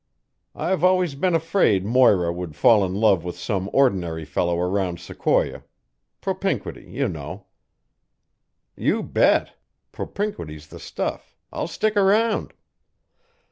[0.55, 5.61] I've always been afraid Moira would fall in love with some ordinary fellow around Sequoia
[6.21, 7.45] propinquity, you know"
[8.85, 9.53] "You bet.
[9.91, 11.35] Propinquity's the stuff.
[11.53, 12.53] I'll stick around."